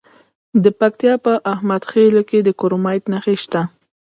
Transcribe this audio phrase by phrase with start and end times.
[0.63, 3.61] د پکتیا په احمد خیل کې د کرومایټ نښې شته.